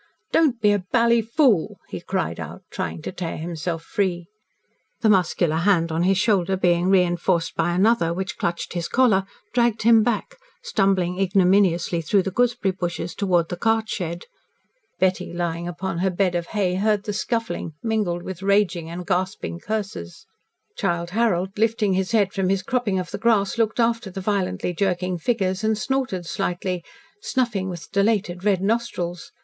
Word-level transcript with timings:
"Don't 0.31 0.59
be 0.59 0.71
a 0.71 0.79
bally 0.91 1.21
fool!" 1.21 1.77
he 1.89 2.01
cried 2.01 2.39
out, 2.39 2.63
trying 2.71 3.03
to 3.03 3.11
tear 3.11 3.37
himself 3.37 3.83
free. 3.83 4.25
The 5.01 5.11
muscular 5.11 5.57
hand 5.57 5.91
on 5.91 6.01
his 6.01 6.17
shoulder 6.17 6.57
being 6.57 6.87
reinforced 6.89 7.55
by 7.55 7.73
another, 7.75 8.11
which 8.11 8.39
clutched 8.39 8.73
his 8.73 8.87
collar, 8.87 9.27
dragged 9.53 9.83
him 9.83 10.01
back, 10.01 10.37
stumbling 10.63 11.19
ignominiously 11.19 12.01
through 12.01 12.23
the 12.23 12.31
gooseberry 12.31 12.71
bushes 12.71 13.13
towards 13.13 13.49
the 13.49 13.57
cart 13.57 13.89
shed. 13.89 14.23
Betty 14.97 15.31
lying 15.33 15.67
upon 15.67 15.99
her 15.99 16.09
bed 16.09 16.33
of 16.33 16.47
hay 16.47 16.73
heard 16.77 17.03
the 17.03 17.13
scuffling, 17.13 17.73
mingled 17.83 18.23
with 18.23 18.41
raging 18.41 18.89
and 18.89 19.05
gasping 19.05 19.59
curses. 19.59 20.25
Childe 20.75 21.11
Harold, 21.11 21.51
lifting 21.59 21.93
his 21.93 22.11
head 22.11 22.33
from 22.33 22.49
his 22.49 22.63
cropping 22.63 22.97
of 22.97 23.11
the 23.11 23.19
grass, 23.19 23.59
looked 23.59 23.79
after 23.79 24.09
the 24.09 24.19
violently 24.19 24.73
jerking 24.73 25.19
figures 25.19 25.63
and 25.63 25.77
snorted 25.77 26.25
slightly, 26.25 26.83
snuffing 27.21 27.69
with 27.69 27.91
dilated 27.91 28.43
red 28.43 28.63
nostrils. 28.63 29.31